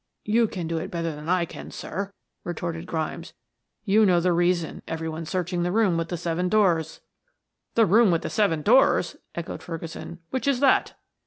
[0.25, 2.11] "You can do it better than I can, sir,"
[2.43, 3.33] retorted Grimes.
[3.85, 7.01] "You know the reason every one's searching the room with the seven doors."
[7.75, 10.17] "The room with the seven doors!" echoed Ferguson.
[10.31, 10.95] "Which is that?"